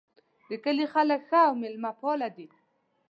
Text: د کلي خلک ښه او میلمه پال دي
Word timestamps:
د 0.49 0.51
کلي 0.63 0.85
خلک 0.93 1.21
ښه 1.29 1.39
او 1.47 1.53
میلمه 1.61 1.91
پال 1.99 2.21
دي 2.35 2.47